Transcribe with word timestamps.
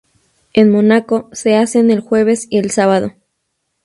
En 0.53 0.71
Mónaco, 0.71 1.29
se 1.31 1.55
hacen 1.57 1.91
el 1.91 1.99
jueves 1.99 2.47
y 2.49 2.57
el 2.57 2.71
sábado. 2.71 3.13